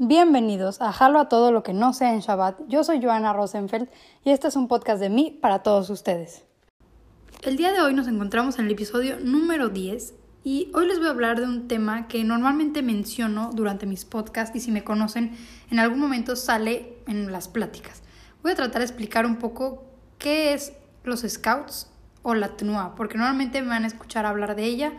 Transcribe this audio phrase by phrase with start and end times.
[0.00, 2.60] Bienvenidos a Jalo a todo lo que no sea en Shabbat.
[2.68, 3.88] Yo soy Joana Rosenfeld
[4.24, 6.44] y este es un podcast de mí para todos ustedes.
[7.42, 10.14] El día de hoy nos encontramos en el episodio número 10
[10.44, 14.54] y hoy les voy a hablar de un tema que normalmente menciono durante mis podcasts
[14.54, 15.36] y si me conocen
[15.68, 18.04] en algún momento sale en las pláticas.
[18.44, 19.82] Voy a tratar de explicar un poco
[20.18, 21.90] qué es los scouts
[22.22, 24.92] o la TNUA, porque normalmente me van a escuchar hablar de ella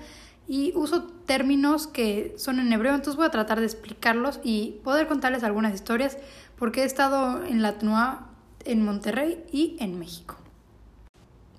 [0.50, 5.08] y uso términos que son en hebreo, entonces voy a tratar de explicarlos y poder
[5.08, 6.18] contarles algunas historias
[6.58, 8.28] porque he estado en la TNUA
[8.66, 10.38] en Monterrey y en México.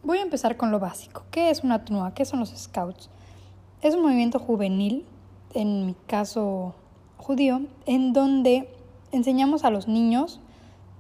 [0.02, 1.22] Voy a empezar con lo básico.
[1.30, 2.14] ¿Qué es una TNUA?
[2.14, 3.10] ¿Qué son los scouts?
[3.80, 5.06] Es un movimiento juvenil,
[5.54, 6.74] en mi caso
[7.16, 8.74] judío, en donde
[9.12, 10.40] enseñamos a los niños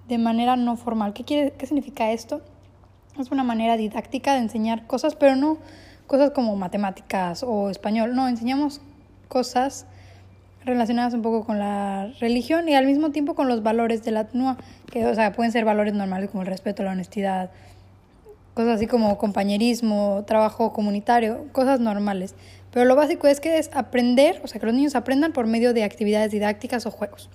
[0.06, 1.12] de manera no formal.
[1.12, 2.40] ¿Qué, quiere, qué significa esto?
[3.18, 5.58] Es una manera didáctica de enseñar cosas, pero no
[6.10, 8.80] cosas como matemáticas o español, no, enseñamos
[9.28, 9.86] cosas
[10.64, 14.26] relacionadas un poco con la religión y al mismo tiempo con los valores de la
[14.26, 14.56] TNUA,
[14.90, 17.52] que o sea, pueden ser valores normales como el respeto, la honestidad,
[18.54, 22.34] cosas así como compañerismo, trabajo comunitario, cosas normales.
[22.72, 25.72] Pero lo básico es que es aprender, o sea, que los niños aprendan por medio
[25.74, 27.30] de actividades didácticas o juegos.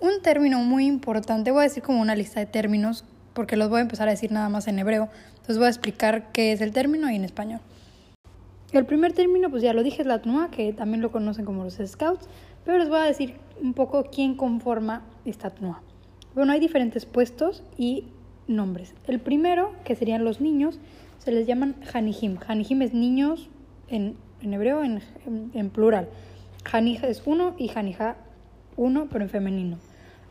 [0.00, 3.04] Un término muy importante, voy a decir como una lista de términos
[3.38, 5.08] porque los voy a empezar a decir nada más en hebreo.
[5.28, 7.60] Entonces voy a explicar qué es el término y en español.
[8.72, 11.62] El primer término, pues ya lo dije, es la TNUA, que también lo conocen como
[11.62, 12.28] los Scouts,
[12.64, 15.80] pero les voy a decir un poco quién conforma esta TNUA.
[16.34, 18.06] Bueno, hay diferentes puestos y
[18.48, 18.92] nombres.
[19.06, 20.80] El primero, que serían los niños,
[21.20, 22.38] se les llaman Hanihim.
[22.44, 23.50] Hanihim es niños
[23.86, 25.00] en, en hebreo, en,
[25.54, 26.08] en, plural.
[26.72, 28.16] Hanija es uno y Hanija
[28.76, 29.78] uno, pero en femenino.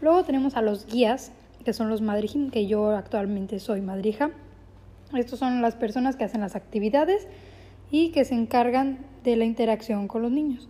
[0.02, 1.32] Luego tenemos a los guías,
[1.68, 4.32] que son los madrijim, que yo actualmente soy madrija.
[5.14, 7.28] Estos son las personas que hacen las actividades
[7.92, 10.70] y que se encargan de la interacción con los niños.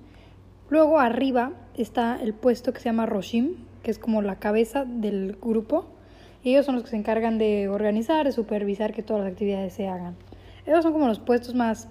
[0.71, 5.37] Luego arriba está el puesto que se llama Roshim, que es como la cabeza del
[5.39, 5.85] grupo.
[6.43, 9.87] ellos son los que se encargan de organizar, de supervisar que todas las actividades se
[9.87, 10.15] hagan.
[10.65, 11.89] Esos son como los puestos más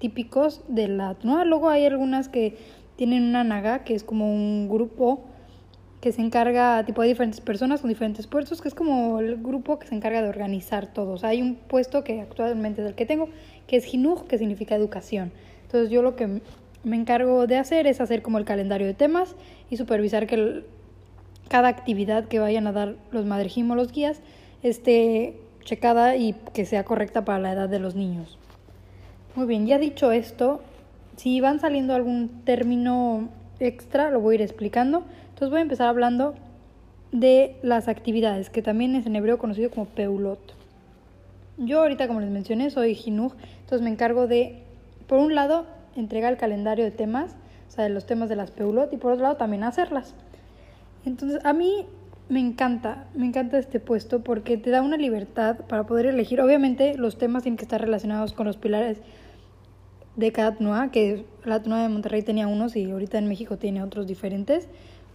[0.00, 1.42] típicos de la ¿no?
[1.46, 2.58] Luego hay algunas que
[2.96, 5.24] tienen una naga, que es como un grupo
[6.04, 9.78] que se encarga, tipo, hay diferentes personas con diferentes puestos, que es como el grupo
[9.78, 11.12] que se encarga de organizar todo.
[11.12, 13.30] O sea, hay un puesto que actualmente es el que tengo,
[13.66, 15.32] que es Jinuj, que significa educación.
[15.62, 16.42] Entonces yo lo que
[16.82, 19.34] me encargo de hacer es hacer como el calendario de temas
[19.70, 20.64] y supervisar que
[21.48, 24.20] cada actividad que vayan a dar los madrejim los guías
[24.62, 28.36] esté checada y que sea correcta para la edad de los niños.
[29.36, 30.60] Muy bien, ya dicho esto,
[31.16, 35.04] si van saliendo algún término extra, lo voy a ir explicando.
[35.34, 36.36] Entonces voy a empezar hablando
[37.10, 40.54] de las actividades, que también es en hebreo conocido como peulot.
[41.58, 44.62] Yo ahorita, como les mencioné, soy jinuj, entonces me encargo de,
[45.08, 47.34] por un lado, entregar el calendario de temas,
[47.66, 50.14] o sea, de los temas de las peulot, y por otro lado también hacerlas.
[51.04, 51.84] Entonces, a mí
[52.28, 56.40] me encanta, me encanta este puesto porque te da una libertad para poder elegir.
[56.40, 58.98] Obviamente, los temas tienen que estar relacionados con los pilares
[60.14, 63.82] de cada TNUA, que la TNUA de Monterrey tenía unos y ahorita en México tiene
[63.82, 64.68] otros diferentes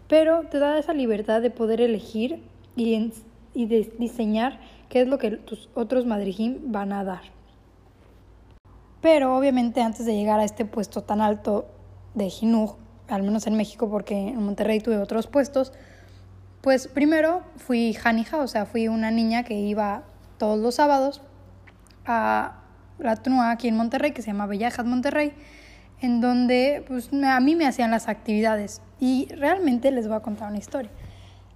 [0.09, 2.43] pero te da esa libertad de poder elegir
[2.75, 3.13] y,
[3.53, 4.59] y de diseñar
[4.89, 7.21] qué es lo que tus otros madrijim van a dar.
[9.01, 11.67] Pero obviamente antes de llegar a este puesto tan alto
[12.15, 12.75] de Jinuj,
[13.07, 15.71] al menos en México porque en Monterrey tuve otros puestos,
[16.61, 20.03] pues primero fui Janija, o sea, fui una niña que iba
[20.39, 21.21] todos los sábados
[22.05, 22.59] a
[22.97, 25.33] la TNUA aquí en Monterrey, que se llama Bellajas Monterrey,
[26.01, 28.81] en donde pues, a mí me hacían las actividades.
[28.99, 30.91] Y realmente les voy a contar una historia.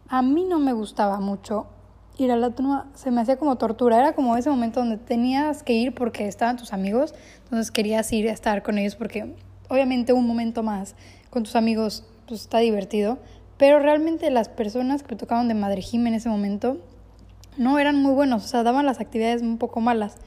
[0.07, 1.67] A mí no me gustaba mucho
[2.17, 5.63] ir a la tuna, se me hacía como tortura, era como ese momento donde tenías
[5.63, 9.35] que ir porque estaban tus amigos, entonces querías ir a estar con ellos porque
[9.67, 10.95] obviamente un momento más
[11.31, 13.17] con tus amigos pues está divertido,
[13.57, 16.77] pero realmente las personas que tocaban de Madre en ese momento
[17.57, 20.17] no eran muy buenos, o sea, daban las actividades un poco malas.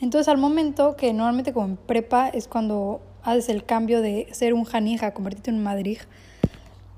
[0.00, 4.54] Entonces al momento que normalmente como en prepa es cuando haces el cambio de ser
[4.54, 5.98] un janija a convertirte en un madrid.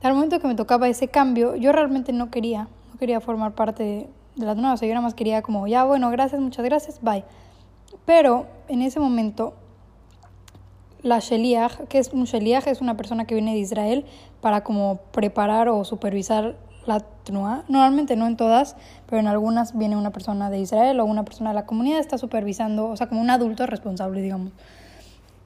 [0.03, 3.83] Al momento que me tocaba ese cambio, yo realmente no quería, no quería formar parte
[4.37, 7.25] de, las nuevas, yo nada más quería como, ya bueno, gracias, muchas gracias, bye.
[8.05, 9.55] Pero en ese momento,
[11.03, 14.05] la Sheliach, que es un Sheliach, es una persona que viene de Israel
[14.41, 17.65] para como preparar o supervisar la TNUA.
[17.69, 18.77] Normalmente no en todas,
[19.07, 22.17] pero en algunas viene una persona de Israel o una persona de la comunidad, está
[22.17, 24.53] supervisando, o sea, como un adulto responsable, digamos.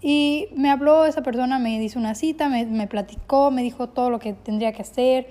[0.02, 4.10] Y me habló esa persona, me hizo una cita, me, me platicó, me dijo todo
[4.10, 5.28] lo que tendría que hacer,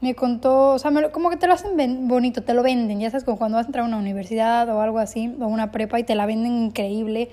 [0.00, 3.24] me contó, o sea, como que te lo hacen bonito, te lo venden, ya sabes,
[3.24, 6.04] como cuando vas a entrar a una universidad o algo así, o una prepa y
[6.04, 7.30] te la venden increíble.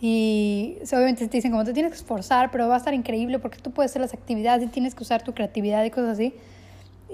[0.00, 3.58] y obviamente te dicen como te tienes que esforzar, pero va a estar increíble porque
[3.58, 6.34] tú puedes hacer las actividades y tienes que usar tu creatividad y cosas así.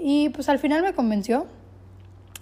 [0.01, 1.45] Y pues al final me convenció.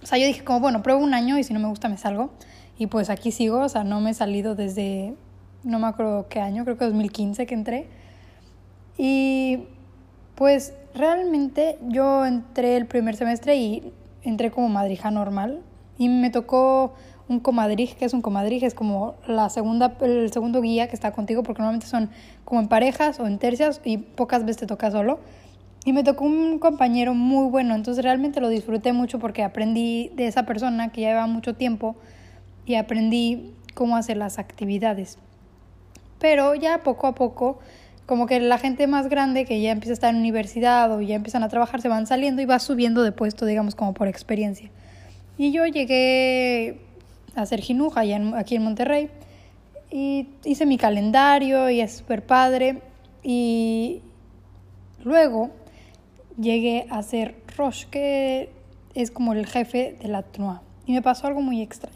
[0.01, 1.97] O sea, yo dije como, bueno, pruebo un año y si no me gusta me
[1.97, 2.31] salgo.
[2.77, 5.15] Y pues aquí sigo, o sea, no me he salido desde,
[5.67, 7.87] no me acuerdo qué año, creo que 2015 que entré.
[8.97, 9.59] Y
[10.35, 13.93] pues realmente yo entré el primer semestre y
[14.23, 15.61] entré como madrija normal.
[15.97, 16.93] Y me tocó
[17.27, 21.11] un comadrij, que es un comadrij, es como la segunda, el segundo guía que está
[21.11, 22.09] contigo, porque normalmente son
[22.45, 25.19] como en parejas o en tercias y pocas veces te toca solo.
[25.83, 30.27] Y me tocó un compañero muy bueno, entonces realmente lo disfruté mucho porque aprendí de
[30.27, 31.95] esa persona que ya lleva mucho tiempo
[32.65, 35.17] y aprendí cómo hacer las actividades.
[36.19, 37.59] Pero ya poco a poco,
[38.05, 41.15] como que la gente más grande que ya empieza a estar en universidad o ya
[41.15, 44.69] empiezan a trabajar, se van saliendo y va subiendo de puesto, digamos, como por experiencia.
[45.37, 46.79] Y yo llegué
[47.37, 48.01] hacer jinuja
[48.35, 49.09] aquí en Monterrey.
[49.89, 52.81] Y hice mi calendario y es súper padre.
[53.23, 54.01] Y
[55.03, 55.51] luego
[56.39, 58.49] llegué a ser Roche, que
[58.95, 60.61] es como el jefe de la TNUA.
[60.85, 61.95] Y me pasó algo muy extraño.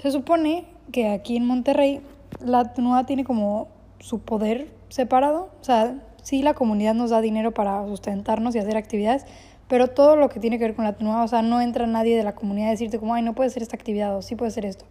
[0.00, 2.00] Se supone que aquí en Monterrey
[2.40, 3.68] la TNUA tiene como
[3.98, 5.50] su poder separado.
[5.60, 9.24] O sea, sí la comunidad nos da dinero para sustentarnos y hacer actividades,
[9.68, 12.16] pero todo lo que tiene que ver con la TNUA, o sea, no entra nadie
[12.16, 14.50] de la comunidad a decirte como, ay, no puede ser esta actividad o sí puede
[14.50, 14.84] ser esto.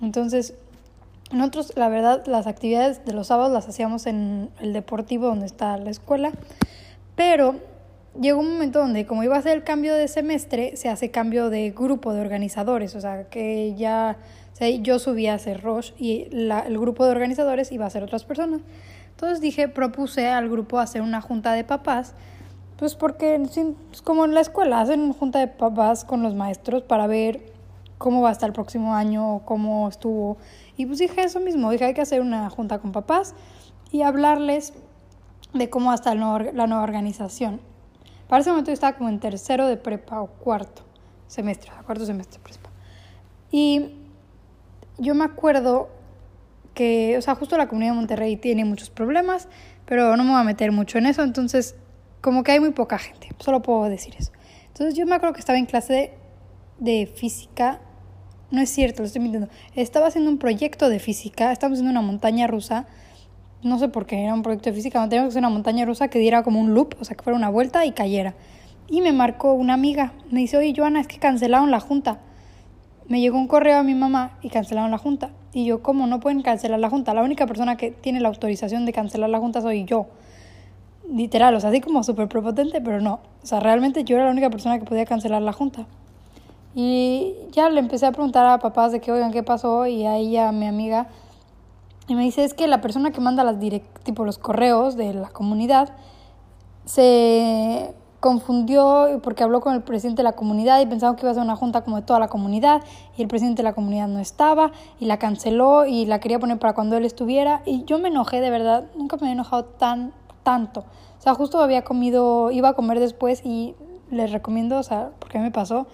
[0.00, 0.54] Entonces,
[1.32, 5.76] nosotros, la verdad, las actividades de los sábados las hacíamos en el deportivo donde está
[5.76, 6.30] la escuela,
[7.16, 7.56] pero
[8.20, 11.50] llegó un momento donde como iba a ser el cambio de semestre, se hace cambio
[11.50, 14.18] de grupo de organizadores, o sea, que ya
[14.82, 18.24] yo subía a ser Roche y la, el grupo de organizadores iba a ser otras
[18.24, 18.60] personas.
[19.10, 22.14] Entonces dije, propuse al grupo hacer una junta de papás
[22.76, 23.42] pues porque
[24.04, 27.52] como en la escuela, hacen junta de papás con los maestros para ver
[27.96, 30.36] cómo va a estar el próximo año, cómo estuvo.
[30.76, 33.34] Y pues dije eso mismo, dije hay que hacer una junta con papás
[33.90, 34.74] y hablarles
[35.54, 37.60] de cómo va a estar la nueva organización.
[38.28, 40.82] Para ese momento yo estaba como en tercero de prepa o cuarto
[41.28, 42.70] semestre, cuarto semestre de prepa.
[43.50, 43.90] Y
[44.98, 45.88] yo me acuerdo
[46.74, 49.48] que, o sea, justo la comunidad de Monterrey tiene muchos problemas,
[49.86, 51.74] pero no me voy a meter mucho en eso, entonces
[52.20, 54.32] como que hay muy poca gente, solo puedo decir eso.
[54.68, 56.12] Entonces yo me acuerdo que estaba en clase
[56.78, 57.80] de, física,
[58.50, 62.06] no es cierto, lo estoy mintiendo, estaba haciendo un proyecto de física, estábamos haciendo una
[62.06, 62.86] montaña rusa,
[63.62, 66.08] no sé por qué era un proyecto de física, teníamos que hacer una montaña rusa
[66.08, 68.34] que diera como un loop, o sea, que fuera una vuelta y cayera.
[68.88, 72.20] Y me marcó una amiga, me dice, oye, Joana, es que cancelaron la junta.
[73.08, 75.30] Me llegó un correo a mi mamá y cancelaron la junta.
[75.52, 77.14] Y yo, ¿cómo no pueden cancelar la junta?
[77.14, 80.06] La única persona que tiene la autorización de cancelar la junta soy yo
[81.10, 83.20] literal, o sea, así como súper prepotente, pero no.
[83.42, 85.86] O sea, realmente yo era la única persona que podía cancelar la junta.
[86.74, 89.86] Y ya le empecé a preguntar a papás de que, oigan, ¿qué pasó?
[89.86, 91.08] Y a ella, mi amiga,
[92.08, 95.14] y me dice, es que la persona que manda las direct tipo los correos de
[95.14, 95.88] la comunidad
[96.84, 97.94] se
[98.26, 101.44] confundió porque habló con el presidente de la comunidad y pensaba que iba a ser
[101.44, 102.82] una junta como de toda la comunidad
[103.16, 106.58] y el presidente de la comunidad no estaba y la canceló y la quería poner
[106.58, 110.12] para cuando él estuviera y yo me enojé de verdad, nunca me había enojado tan
[110.42, 110.80] tanto.
[110.80, 113.76] O sea, justo había comido, iba a comer después y
[114.10, 115.86] les recomiendo, o sea, porque me pasó,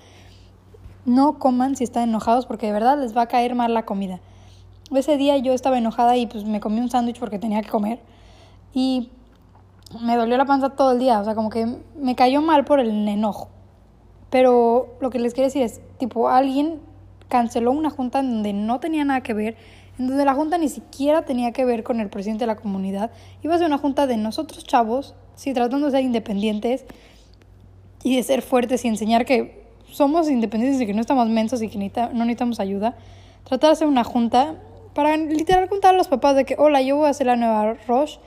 [1.04, 4.20] no coman si están enojados porque de verdad les va a caer mal la comida.
[4.90, 8.00] Ese día yo estaba enojada y pues me comí un sándwich porque tenía que comer
[8.72, 9.10] y
[10.00, 11.66] me dolió la panza todo el día, o sea, como que
[11.96, 13.48] me cayó mal por el enojo.
[14.30, 16.80] Pero lo que les quiero decir es, tipo, alguien
[17.28, 19.56] canceló una junta en donde no tenía nada que ver
[19.98, 23.10] en donde la junta ni siquiera tenía que ver con el presidente de la comunidad.
[23.42, 26.84] Iba a ser una junta de nosotros chavos, sí, tratando de ser independientes
[28.02, 31.68] y de ser fuertes y enseñar que somos independientes y que no estamos mensos y
[31.68, 32.96] que no necesitamos ayuda.
[33.44, 34.56] Tratar de hacer una junta
[34.94, 37.74] para literal contar a los papás de que, hola, yo voy a hacer la nueva
[37.86, 38.18] Roche,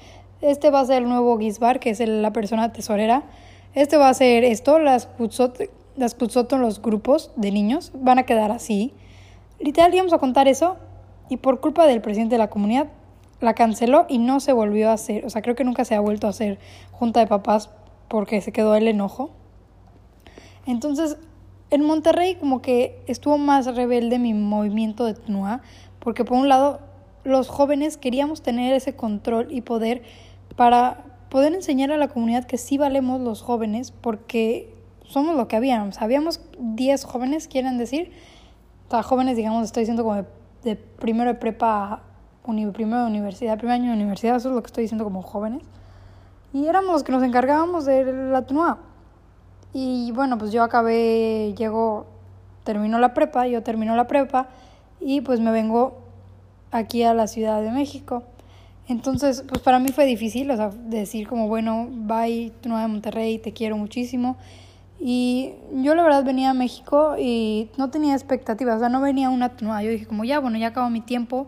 [0.42, 3.24] este va a ser el nuevo Gizbar, que es la persona tesorera,
[3.74, 6.16] este va a ser esto, las Kutzot, las
[6.52, 8.94] los grupos de niños, van a quedar así.
[9.60, 10.78] Literal íbamos a contar eso
[11.30, 12.88] y por culpa del presidente de la comunidad
[13.42, 15.26] la canceló y no se volvió a hacer.
[15.26, 16.60] O sea, creo que nunca se ha vuelto a hacer
[16.92, 17.70] junta de papás
[18.08, 19.32] porque se quedó el enojo.
[20.66, 21.18] Entonces,
[21.70, 25.62] en Monterrey como que estuvo más rebelde mi movimiento de TNUA,
[26.00, 26.80] porque por un lado
[27.24, 30.04] los jóvenes queríamos tener ese control y poder
[30.56, 34.74] para poder enseñar a la comunidad que sí valemos los jóvenes porque
[35.06, 36.02] somos lo que habíamos.
[36.02, 38.12] Habíamos 10 jóvenes, quieren decir.
[38.88, 40.26] O sea, jóvenes, digamos, estoy diciendo como de
[40.66, 42.02] de primero de prepa,
[42.74, 45.62] primero de universidad, primer año de universidad, eso es lo que estoy diciendo como jóvenes.
[46.54, 48.80] Y éramos los que nos encargábamos de la TNUA.
[49.74, 52.08] Y bueno, pues yo acabé, llegó,
[52.64, 54.48] terminó la prepa, yo terminó la prepa
[55.00, 55.98] y pues me vengo
[56.72, 58.24] aquí a la Ciudad de México.
[58.88, 63.40] Entonces, pues para mí fue difícil, o sea, decir como, bueno, bye, Tnua de Monterrey,
[63.40, 64.38] te quiero muchísimo.
[65.00, 69.30] Y yo la verdad venía a México y no tenía expectativas, o sea, no venía
[69.30, 69.82] una Tnua.
[69.82, 71.48] Yo dije como, ya, bueno, ya acabó mi tiempo,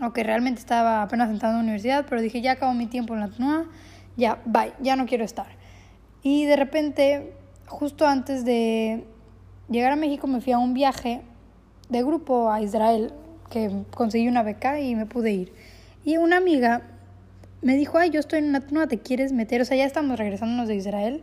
[0.00, 3.20] aunque realmente estaba apenas entrando a la universidad, pero dije, ya acabó mi tiempo en
[3.20, 3.66] la TNUA,
[4.16, 5.48] ya, bye, ya no quiero estar.
[6.22, 7.32] Y de repente,
[7.66, 9.04] justo antes de
[9.68, 11.22] llegar a México, me fui a un viaje
[11.88, 13.12] de grupo a Israel,
[13.50, 15.52] que conseguí una beca y me pude ir.
[16.06, 16.82] Y una amiga
[17.62, 19.60] me dijo, ay, yo estoy en una TNUA, ¿te quieres meter?
[19.60, 21.20] O sea, ya estamos regresándonos de Israel.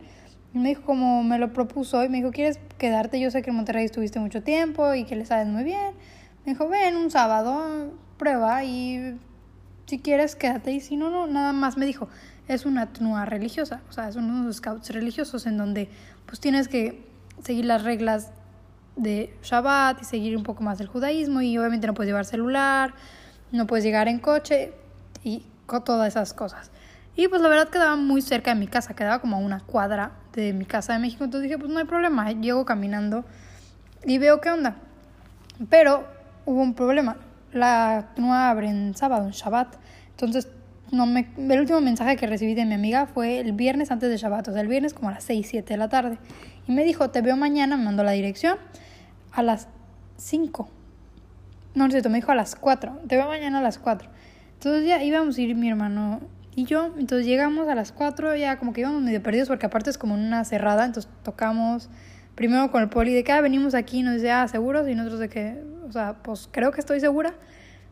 [0.52, 3.18] Y me dijo, como me lo propuso, y me dijo, ¿quieres quedarte?
[3.18, 5.94] Yo sé que en Monterrey estuviste mucho tiempo y que le sabes muy bien.
[6.44, 9.18] Me dijo, ven un sábado, prueba y
[9.86, 12.10] si quieres quédate y si no, no, nada más me dijo,
[12.46, 15.88] es una TNUA religiosa, o sea, son unos scouts religiosos en donde
[16.26, 17.08] pues tienes que
[17.42, 18.32] seguir las reglas
[18.96, 22.92] de Shabbat y seguir un poco más del judaísmo y obviamente no puedes llevar celular,
[23.54, 24.72] no puedes llegar en coche
[25.22, 26.70] y con todas esas cosas.
[27.16, 30.12] Y pues la verdad quedaba muy cerca de mi casa, quedaba como a una cuadra
[30.32, 33.24] de mi casa de México, entonces dije, pues no hay problema, llego caminando
[34.04, 34.76] y veo qué onda.
[35.70, 36.04] Pero
[36.44, 37.16] hubo un problema,
[37.52, 39.76] la no abre en sábado, en Shabbat.
[40.10, 40.48] Entonces,
[40.90, 44.16] no me, el último mensaje que recibí de mi amiga fue el viernes antes de
[44.16, 46.18] Shabbat, o sea, el viernes como a las 6, 7 de la tarde.
[46.66, 48.58] Y me dijo, te veo mañana, me mandó la dirección
[49.32, 49.68] a las
[50.16, 50.68] 5.
[51.74, 54.08] No, no sé, me dijo a las 4, te veo mañana a las 4.
[54.54, 56.20] Entonces ya íbamos a ir mi hermano
[56.56, 59.90] y yo, entonces llegamos a las 4, ya como que íbamos medio perdidos porque aparte
[59.90, 61.90] es como una cerrada, entonces tocamos
[62.36, 65.20] primero con el poli de que ah, venimos aquí, nos dice, ah, seguros, y nosotros
[65.20, 67.34] de que, o sea, pues creo que estoy segura.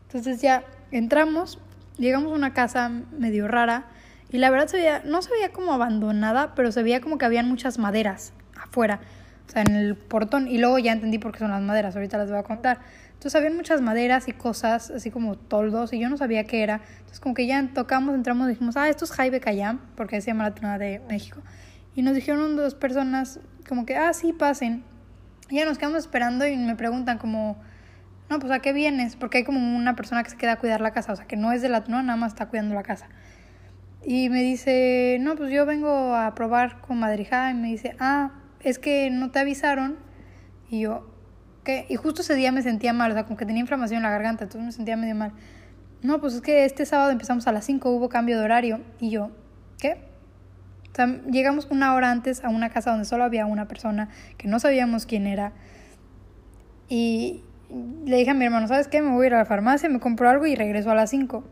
[0.07, 1.59] Entonces ya entramos,
[1.97, 3.87] llegamos a una casa medio rara,
[4.29, 7.25] y la verdad se veía, no se veía como abandonada, pero se veía como que
[7.25, 8.99] habían muchas maderas afuera,
[9.47, 12.17] o sea, en el portón, y luego ya entendí por qué son las maderas, ahorita
[12.17, 12.79] las voy a contar.
[13.23, 16.81] Entonces habían muchas maderas y cosas, así como toldos, y yo no sabía qué era.
[16.97, 20.43] Entonces como que ya tocamos, entramos, dijimos, ah, esto es Jaibe Cayam, porque se llama
[20.43, 21.39] la tuna de México.
[21.95, 24.83] Y nos dijeron dos personas como que, ah, sí, pasen.
[25.49, 27.55] Y ya nos quedamos esperando y me preguntan como,
[28.29, 30.81] no, pues a qué vienes, porque hay como una persona que se queda a cuidar
[30.81, 32.83] la casa, o sea, que no es de la no, nada más está cuidando la
[32.83, 33.07] casa.
[34.03, 38.31] Y me dice, no, pues yo vengo a probar con madrijada y me dice, ah,
[38.59, 39.95] es que no te avisaron.
[40.69, 41.12] Y yo,
[41.63, 41.85] ¿qué?
[41.89, 44.11] Y justo ese día me sentía mal, o sea, como que tenía inflamación en la
[44.11, 45.31] garganta, entonces me sentía medio mal.
[46.01, 48.81] No, pues es que este sábado empezamos a las 5, hubo cambio de horario.
[48.99, 49.31] Y yo,
[49.79, 49.97] ¿qué?
[50.91, 54.47] O sea, llegamos una hora antes a una casa donde solo había una persona, que
[54.47, 55.53] no sabíamos quién era.
[56.89, 57.41] Y
[58.05, 59.01] le dije a mi hermano, ¿sabes qué?
[59.01, 61.43] Me voy a ir a la farmacia, me compro algo y regreso a las 5.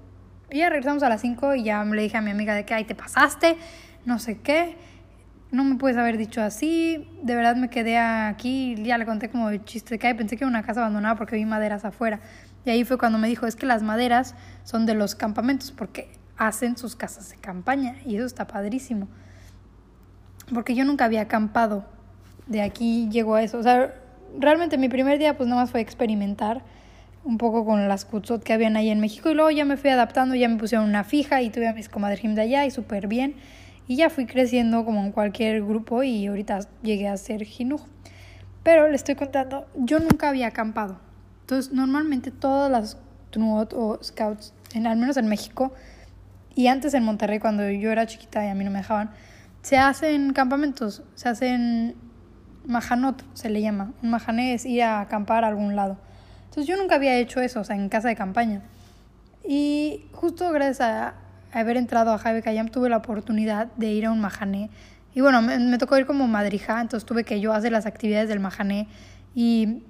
[0.51, 2.73] Y ya regresamos a las 5 y ya le dije a mi amiga de que,
[2.73, 3.55] ay, te pasaste,
[4.05, 4.75] no sé qué,
[5.51, 9.49] no me puedes haber dicho así, de verdad me quedé aquí, ya le conté como
[9.49, 12.19] el chiste de que, pensé que era una casa abandonada porque vi maderas afuera.
[12.65, 16.11] Y ahí fue cuando me dijo, es que las maderas son de los campamentos porque
[16.37, 19.07] hacen sus casas de campaña y eso está padrísimo
[20.53, 21.85] porque yo nunca había acampado.
[22.47, 23.57] De aquí llegó a eso.
[23.57, 23.93] O sea,
[24.37, 26.61] realmente mi primer día pues nada más fue experimentar
[27.23, 29.91] un poco con las kutzot que habían ahí en México y luego ya me fui
[29.91, 33.07] adaptando, ya me pusieron una fija y tuve a mis comadres de allá y súper
[33.07, 33.35] bien
[33.87, 37.81] y ya fui creciendo como en cualquier grupo y ahorita llegué a ser jinuj.
[38.63, 40.99] Pero le estoy contando, yo nunca había acampado.
[41.41, 42.97] Entonces, normalmente todas las
[43.31, 45.73] tnuot o scouts, en, al menos en México,
[46.53, 49.11] y antes en Monterrey cuando yo era chiquita y a mí no me dejaban,
[49.61, 51.95] se hacen campamentos, se hacen
[52.65, 53.93] majanot, se le llama.
[54.03, 55.97] Un majané es ir a acampar a algún lado.
[56.45, 58.61] Entonces yo nunca había hecho eso, o sea, en casa de campaña.
[59.47, 61.15] Y justo gracias a,
[61.51, 64.69] haber entrado a Jaime Cayam tuve la oportunidad de ir a un majané.
[65.13, 68.39] Y bueno, me, tocó ir como madrija, entonces tuve que yo hacer las actividades del
[68.39, 68.87] majané.
[69.35, 69.83] Y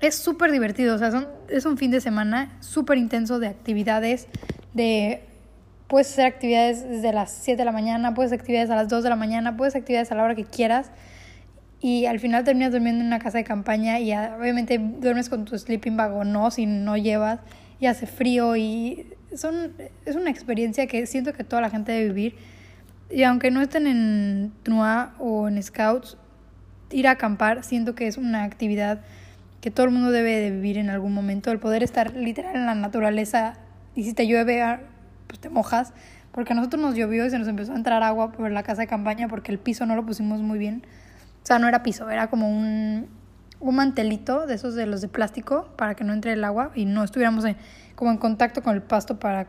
[0.00, 4.28] es súper divertido, o sea, son, es un fin de semana súper intenso de actividades,
[4.74, 5.24] de
[5.86, 9.04] puedes hacer actividades desde las 7 de la mañana, puedes hacer actividades a las 2
[9.04, 10.90] de la mañana, puedes hacer actividades a la hora que quieras.
[11.80, 15.58] Y al final terminas durmiendo en una casa de campaña y obviamente duermes con tu
[15.58, 17.40] sleeping bag o no, si no llevas,
[17.80, 19.06] y hace frío y
[19.36, 19.72] son,
[20.06, 22.36] es una experiencia que siento que toda la gente debe vivir.
[23.10, 26.16] Y aunque no estén en TNUA o en Scouts,
[26.90, 29.00] ir a acampar siento que es una actividad
[29.60, 31.50] que todo el mundo debe de vivir en algún momento.
[31.50, 33.54] El poder estar literal en la naturaleza
[33.94, 34.62] y si te llueve
[35.26, 35.92] pues te mojas,
[36.32, 38.82] porque a nosotros nos llovió y se nos empezó a entrar agua por la casa
[38.82, 40.82] de campaña porque el piso no lo pusimos muy bien.
[41.42, 43.08] O sea, no era piso, era como un,
[43.60, 46.84] un mantelito de esos de los de plástico para que no entre el agua y
[46.84, 47.44] no estuviéramos
[48.02, 49.46] como en contacto con el pasto para,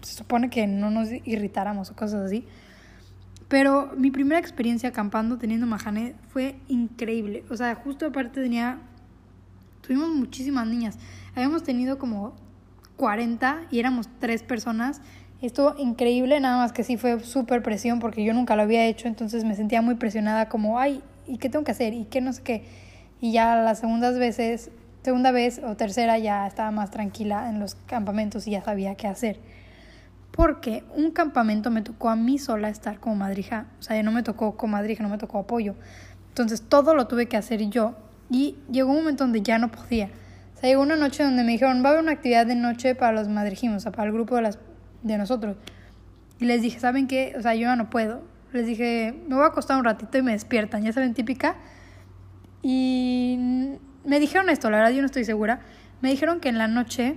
[0.00, 2.44] se supone que no nos irritáramos o cosas así.
[3.48, 7.44] Pero mi primera experiencia acampando teniendo majane fue increíble.
[7.50, 8.78] O sea, justo aparte tenía
[9.80, 11.00] tuvimos muchísimas niñas.
[11.34, 12.36] Habíamos tenido como
[12.94, 15.00] 40 y éramos tres personas.
[15.42, 19.08] Estuvo increíble, nada más que sí fue súper presión porque yo nunca lo había hecho,
[19.08, 21.92] entonces me sentía muy presionada como, ay, ¿y qué tengo que hacer?
[21.92, 22.64] ¿Y qué no sé qué?
[23.20, 24.70] Y ya las segundas veces,
[25.06, 29.06] segunda vez o tercera ya estaba más tranquila en los campamentos y ya sabía qué
[29.06, 29.38] hacer.
[30.32, 34.24] Porque un campamento me tocó a mí sola estar como madrija, o sea, no me
[34.24, 35.76] tocó comadrija, no me tocó apoyo.
[36.30, 37.94] Entonces todo lo tuve que hacer yo
[38.30, 40.10] y llegó un momento donde ya no podía.
[40.56, 42.96] O sea, llegó una noche donde me dijeron, va a haber una actividad de noche
[42.96, 44.58] para los madrijimos, o sea, para el grupo de, las,
[45.04, 45.56] de nosotros.
[46.40, 47.36] Y les dije, ¿saben qué?
[47.38, 48.22] O sea, yo ya no puedo.
[48.52, 51.54] Les dije, me voy a acostar un ratito y me despiertan, ya saben, típica.
[52.60, 55.60] Y me dijeron esto, la verdad yo no estoy segura.
[56.00, 57.16] Me dijeron que en la noche,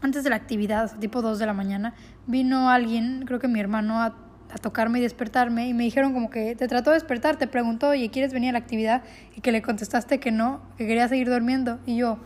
[0.00, 1.94] antes de la actividad, tipo 2 de la mañana,
[2.26, 4.14] vino alguien, creo que mi hermano, a,
[4.62, 5.68] tocarme y despertarme.
[5.68, 8.52] Y me dijeron como que te trató de despertar, te preguntó, oye, ¿quieres venir a
[8.52, 9.02] la actividad?
[9.36, 11.78] Y que le contestaste que no, que quería seguir durmiendo.
[11.84, 12.18] Y yo,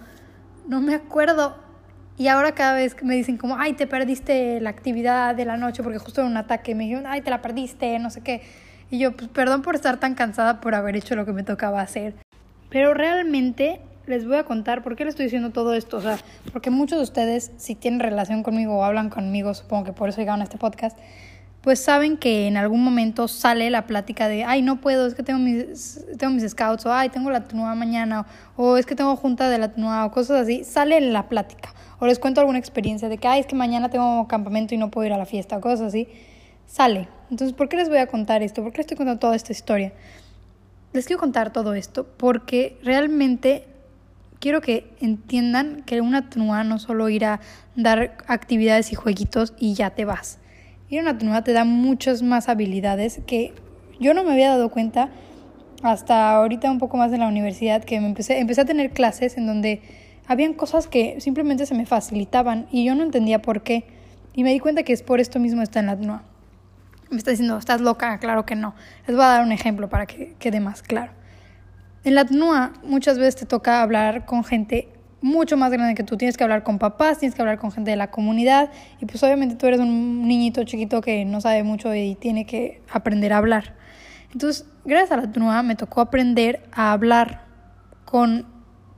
[0.68, 1.56] no me acuerdo.
[2.16, 5.82] Y ahora cada vez me dicen como, ay, te perdiste la actividad de la noche
[5.82, 8.42] porque justo en un ataque me dijeron, ay, te la perdiste, no sé qué.
[8.90, 11.80] Y yo, pues perdón por estar tan cansada por haber hecho lo que me tocaba
[11.80, 12.14] hacer.
[12.72, 15.98] Pero realmente les voy a contar por qué les estoy diciendo todo esto.
[15.98, 16.18] O sea,
[16.52, 20.18] porque muchos de ustedes, si tienen relación conmigo o hablan conmigo, supongo que por eso
[20.20, 20.98] llegaron a este podcast,
[21.60, 25.22] pues saben que en algún momento sale la plática de, ay, no puedo, es que
[25.22, 28.26] tengo mis, tengo mis scouts, o ay, tengo la TNUA mañana,
[28.56, 31.72] o, es que tengo junta de la TNUA, o cosas así, sale en la plática.
[32.00, 34.90] O les cuento alguna experiencia de que, ay, es que mañana tengo campamento y no
[34.90, 36.08] puedo ir a la fiesta, o cosas así.
[36.66, 37.08] Sale.
[37.30, 38.62] Entonces, ¿por qué les voy a contar esto?
[38.62, 39.92] ¿Por qué les estoy contando toda esta historia?
[40.92, 43.66] Les quiero contar todo esto porque realmente
[44.40, 47.40] quiero que entiendan que una TNUA no solo ir a
[47.76, 50.38] dar actividades y jueguitos y ya te vas
[50.90, 53.54] Ir a una TNUA te da muchas más habilidades que
[54.00, 55.08] yo no me había dado cuenta
[55.82, 59.38] hasta ahorita un poco más en la universidad que me empecé, empecé a tener clases
[59.38, 59.80] en donde
[60.26, 63.84] habían cosas que simplemente se me facilitaban y yo no entendía por qué.
[64.34, 66.31] Y me di cuenta que es por esto mismo está en la TNUA.
[67.12, 68.16] Me está diciendo, ¿estás loca?
[68.18, 68.74] Claro que no.
[69.06, 71.12] Les voy a dar un ejemplo para que quede más claro.
[72.04, 74.88] En la TNUA muchas veces te toca hablar con gente
[75.20, 76.16] mucho más grande que tú.
[76.16, 79.22] Tienes que hablar con papás, tienes que hablar con gente de la comunidad y pues
[79.22, 83.36] obviamente tú eres un niñito chiquito que no sabe mucho y tiene que aprender a
[83.36, 83.74] hablar.
[84.32, 87.42] Entonces, gracias a la TNUA me tocó aprender a hablar
[88.06, 88.46] con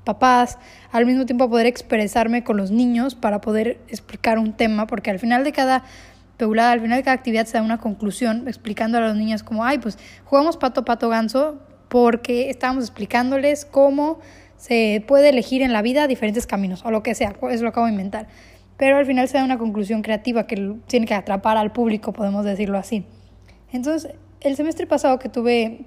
[0.04, 0.58] papás,
[0.92, 5.18] al mismo tiempo poder expresarme con los niños para poder explicar un tema, porque al
[5.18, 5.82] final de cada
[6.36, 9.64] peulada, al final de cada actividad se da una conclusión explicando a los niños como,
[9.64, 14.18] ay, pues jugamos pato, pato, ganso, porque estábamos explicándoles cómo
[14.56, 17.86] se puede elegir en la vida diferentes caminos o lo que sea, eso lo acabo
[17.86, 18.28] de inventar.
[18.76, 22.44] Pero al final se da una conclusión creativa que tiene que atrapar al público, podemos
[22.44, 23.04] decirlo así.
[23.72, 25.86] Entonces, el semestre pasado que tuve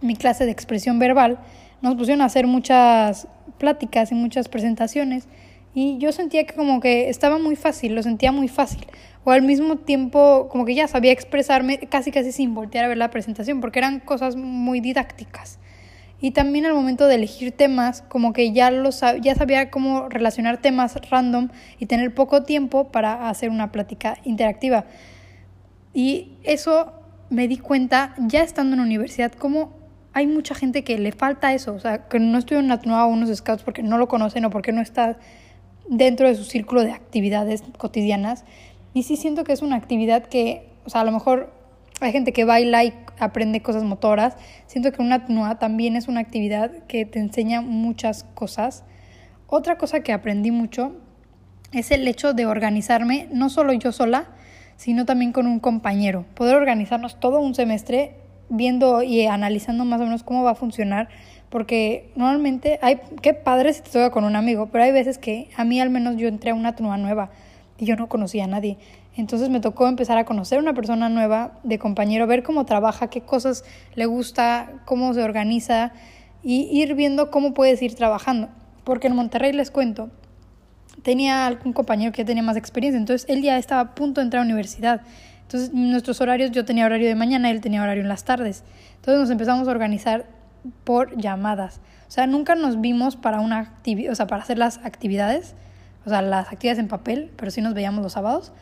[0.00, 1.38] mi clase de expresión verbal,
[1.82, 3.26] nos pusieron a hacer muchas
[3.58, 5.26] pláticas y muchas presentaciones
[5.74, 8.86] y yo sentía que como que estaba muy fácil, lo sentía muy fácil.
[9.22, 12.96] O al mismo tiempo como que ya sabía expresarme casi casi sin voltear a ver
[12.96, 15.58] la presentación porque eran cosas muy didácticas.
[16.22, 18.90] Y también al momento de elegir temas, como que ya, lo
[19.22, 24.84] ya sabía cómo relacionar temas random y tener poco tiempo para hacer una plática interactiva.
[25.94, 26.92] Y eso
[27.30, 29.72] me di cuenta ya estando en la universidad, como
[30.12, 33.06] hay mucha gente que le falta eso, o sea, que no estudió en la nueva
[33.06, 35.18] unos scouts porque no lo conocen o porque no está
[35.90, 38.44] dentro de su círculo de actividades cotidianas.
[38.94, 41.52] Y sí siento que es una actividad que, o sea, a lo mejor
[42.00, 44.36] hay gente que baila y aprende cosas motoras.
[44.66, 48.84] Siento que una TNUA también es una actividad que te enseña muchas cosas.
[49.48, 50.96] Otra cosa que aprendí mucho
[51.72, 54.28] es el hecho de organizarme, no solo yo sola,
[54.76, 56.24] sino también con un compañero.
[56.34, 58.14] Poder organizarnos todo un semestre
[58.48, 61.08] viendo y analizando más o menos cómo va a funcionar,
[61.50, 65.50] porque normalmente hay, qué padre si te toca con un amigo, pero hay veces que
[65.56, 67.30] a mí al menos yo entré a una TNUA nueva
[67.76, 68.78] y yo no conocía a nadie.
[69.16, 73.22] Entonces me tocó empezar a conocer una persona nueva de compañero, ver cómo trabaja, qué
[73.22, 73.64] cosas
[73.96, 75.92] le gusta, cómo se organiza
[76.42, 78.48] y ir viendo cómo puedes ir trabajando.
[78.84, 80.08] Porque en Monterrey les cuento,
[81.02, 84.42] tenía algún compañero que tenía más experiencia, entonces él ya estaba a punto de entrar
[84.42, 85.02] a universidad.
[85.42, 88.62] Entonces nuestros horarios, yo tenía horario de mañana, él tenía horario en las tardes.
[88.96, 90.26] Entonces nos empezamos a organizar
[90.84, 91.80] por llamadas.
[92.08, 93.74] O sea, nunca nos vimos para una
[94.10, 95.54] o sea, para hacer las actividades,
[96.04, 98.52] o sea, las actividades en papel, pero sí nos veíamos los sábados.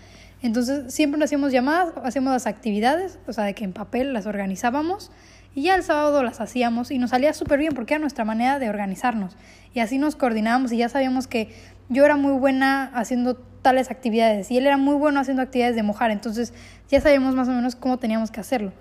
[0.42, 4.26] Entonces siempre nos hacíamos llamadas, hacíamos las actividades, o sea, de que en papel las
[4.26, 5.10] organizábamos
[5.54, 8.58] y ya el sábado las hacíamos y nos salía súper bien porque era nuestra manera
[8.58, 9.36] de organizarnos.
[9.74, 11.52] Y así nos coordinábamos y ya sabíamos que
[11.88, 15.82] yo era muy buena haciendo tales actividades y él era muy bueno haciendo actividades de
[15.82, 16.54] mojar, entonces
[16.88, 18.72] ya sabíamos más o menos cómo teníamos que hacerlo.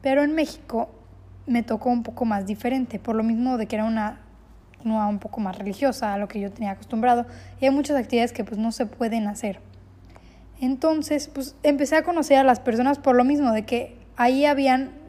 [0.00, 0.90] Pero en México
[1.46, 4.20] me tocó un poco más diferente, por lo mismo de que era una
[4.84, 7.26] NUA un poco más religiosa a lo que yo tenía acostumbrado
[7.60, 9.60] y hay muchas actividades que pues no se pueden hacer.
[10.60, 15.02] Entonces, pues empecé a conocer a las personas por lo mismo de que ahí habían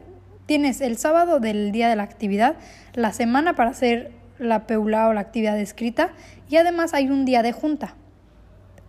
[0.46, 2.56] tienes el sábado del día de la actividad,
[2.92, 6.10] la semana para hacer la peula o la actividad escrita
[6.48, 7.94] y además hay un día de junta.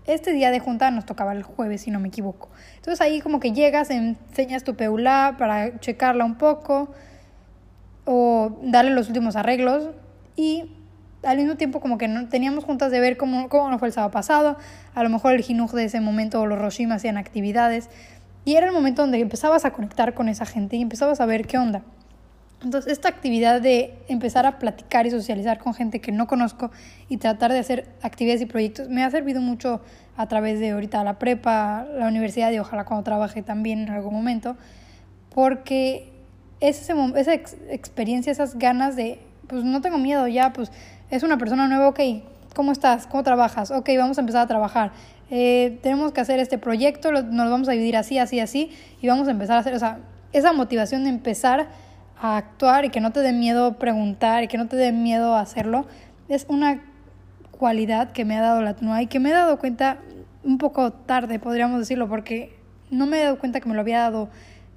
[0.06, 2.50] Este día de junta nos tocaba el jueves, si no me equivoco.
[2.76, 6.94] Entonces ahí como que llegas, enseñas tu peula para checarla un poco
[8.06, 9.90] o darle los últimos arreglos
[10.36, 10.72] y
[11.24, 13.94] al mismo tiempo como que no, teníamos juntas de ver cómo, cómo nos fue el
[13.94, 14.58] sábado pasado,
[14.94, 17.90] a lo mejor el jinuj de ese momento o los roshim hacían actividades
[18.46, 21.48] y era el momento donde empezabas a conectar con esa gente y empezabas a ver
[21.48, 21.82] qué onda.
[22.64, 26.72] Entonces, esta actividad de empezar a platicar y socializar con gente que no conozco
[27.10, 29.82] y tratar de hacer actividades y proyectos me ha servido mucho
[30.16, 34.14] a través de ahorita la prepa, la universidad y ojalá cuando trabaje también en algún
[34.14, 34.56] momento,
[35.34, 36.15] porque
[36.60, 40.72] ese, esa experiencia, esas ganas de, pues no tengo miedo ya, pues
[41.10, 42.00] es una persona nueva, ok,
[42.56, 43.08] ¿cómo estás?
[43.08, 43.72] ¿Cómo trabajas?
[43.72, 44.92] Ok, vamos a empezar a trabajar.
[45.30, 49.28] Eh, tenemos que hacer este proyecto, nos vamos a dividir así, así, así, y vamos
[49.28, 50.00] a empezar a hacer, o sea,
[50.34, 51.68] esa motivación de empezar
[52.20, 55.36] a actuar y que no te dé miedo preguntar y que no te dé miedo
[55.36, 55.86] hacerlo,
[56.30, 56.82] es una
[57.52, 59.98] cualidad que me ha dado la TNUA y que me he dado cuenta
[60.44, 62.56] un poco tarde, podríamos decirlo, porque
[62.92, 64.30] no me he dado cuenta que me lo había dado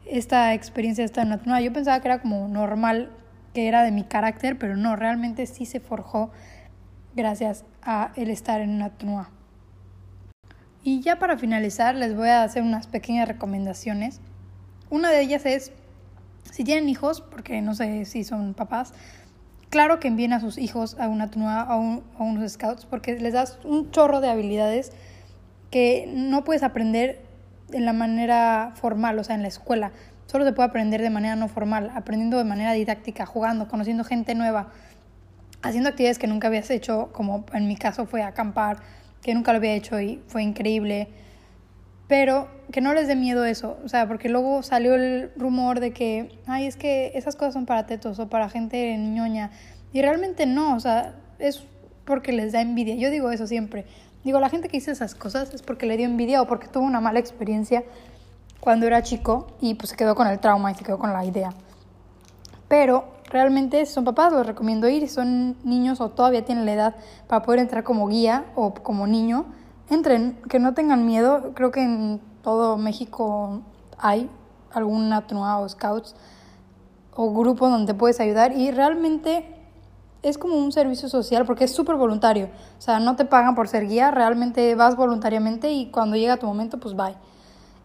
[0.09, 1.61] esta experiencia en la TNUA.
[1.61, 3.11] Yo pensaba que era como normal,
[3.55, 6.31] que era de mi carácter, pero no, realmente sí se forjó
[7.15, 9.31] gracias a el estar en una TNUA.
[10.83, 14.21] Y ya para finalizar les voy a hacer unas pequeñas recomendaciones.
[14.91, 15.73] Una de ellas es
[16.51, 18.95] si tienen hijos, porque no sé si son papás,
[19.69, 23.35] claro que envíen a sus hijos a una tunua, a, a unos scouts, porque les
[23.35, 24.93] das un chorro de habilidades
[25.71, 27.28] que no puedes aprender
[27.73, 29.93] en la manera formal, o sea, en la escuela.
[30.27, 34.35] Solo se puede aprender de manera no formal, aprendiendo de manera didáctica, jugando, conociendo gente
[34.35, 34.69] nueva,
[35.63, 38.79] haciendo actividades que nunca habías hecho, como en mi caso fue acampar,
[39.23, 41.09] que nunca lo había hecho y fue increíble
[42.09, 45.93] pero que no les dé miedo eso, o sea, porque luego salió el rumor de
[45.93, 49.51] que, ay, es que esas cosas son para tetos o para gente ñoña,
[49.93, 51.65] y realmente no, o sea, es
[52.05, 53.85] porque les da envidia, yo digo eso siempre,
[54.29, 56.85] digo, la gente que dice esas cosas es porque le dio envidia o porque tuvo
[56.85, 57.83] una mala experiencia
[58.61, 61.25] cuando era chico y pues se quedó con el trauma y se quedó con la
[61.25, 61.55] idea.
[62.69, 67.43] Pero realmente son papás, los recomiendo ir, son niños o todavía tienen la edad para
[67.43, 69.47] poder entrar como guía o como niño,
[69.89, 71.53] entren, que no tengan miedo.
[71.55, 73.63] Creo que en todo México
[73.97, 74.29] hay
[74.75, 76.15] alguna TNUA o scouts
[77.15, 79.58] o grupo donde puedes ayudar y realmente
[80.23, 82.51] es como un servicio social porque es súper voluntario.
[82.79, 86.47] O sea, no te pagan por ser guía, realmente vas voluntariamente y cuando llega tu
[86.47, 87.17] momento, pues bye.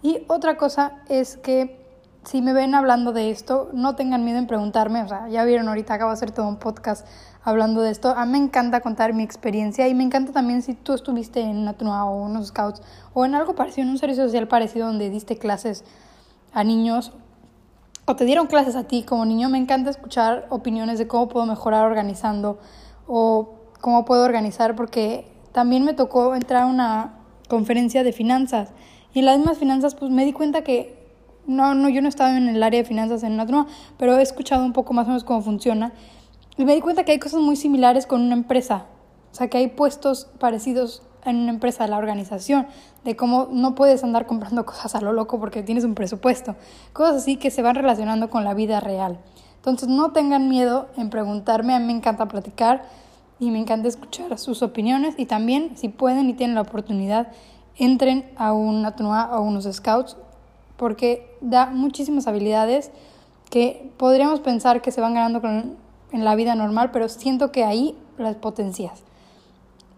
[0.01, 1.81] Y otra cosa es que
[2.23, 5.03] si me ven hablando de esto, no tengan miedo en preguntarme.
[5.03, 7.05] O sea, ya vieron ahorita, acabo de hacer todo un podcast
[7.43, 8.09] hablando de esto.
[8.09, 11.57] A mí me encanta contar mi experiencia y me encanta también si tú estuviste en
[11.57, 12.81] una TNUA o unos scouts
[13.13, 15.83] o en algo parecido, en un servicio social parecido donde diste clases
[16.53, 17.11] a niños
[18.05, 19.49] o te dieron clases a ti como niño.
[19.49, 22.59] Me encanta escuchar opiniones de cómo puedo mejorar organizando
[23.07, 28.71] o cómo puedo organizar porque también me tocó entrar a una conferencia de finanzas
[29.13, 31.03] y en las mismas finanzas pues me di cuenta que
[31.45, 34.63] no, no, yo no estaba en el área de finanzas en TNUA, pero he escuchado
[34.63, 35.91] un poco más o menos cómo funciona
[36.57, 38.85] y me di cuenta que hay cosas muy similares con una empresa.
[39.31, 42.67] O sea, que hay puestos parecidos en una empresa de la organización,
[43.03, 46.55] de cómo no puedes andar comprando cosas a lo loco porque tienes un presupuesto.
[46.93, 49.19] Cosas así que se van relacionando con la vida real.
[49.55, 51.73] Entonces, no tengan miedo en preguntarme.
[51.73, 52.83] A mí me encanta platicar
[53.39, 55.15] y me encanta escuchar sus opiniones.
[55.17, 57.31] Y también, si pueden y tienen la oportunidad,
[57.77, 60.17] entren a una TNUA o unos scouts
[60.75, 62.91] porque da muchísimas habilidades
[63.49, 65.77] que podríamos pensar que se van ganando con
[66.13, 69.03] en la vida normal, pero siento que ahí las potencias.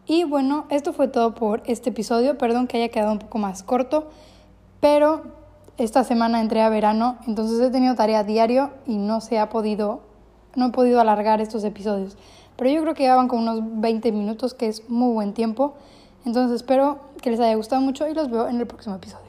[0.07, 2.37] Y bueno, esto fue todo por este episodio.
[2.37, 4.09] Perdón que haya quedado un poco más corto,
[4.79, 5.23] pero
[5.77, 10.01] esta semana entré a verano, entonces he tenido tarea diario y no se ha podido,
[10.55, 12.17] no he podido alargar estos episodios.
[12.55, 15.73] Pero yo creo que llevaban como unos 20 minutos, que es muy buen tiempo.
[16.25, 19.24] Entonces espero que les haya gustado mucho y los veo en el próximo episodio.